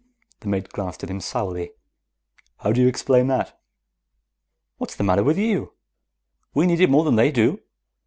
[0.39, 1.73] The mate glanced at him sourly.
[2.57, 3.55] "How do you explain that?"
[4.79, 5.73] "What's the matter with you?
[6.55, 7.59] We need it more than they do."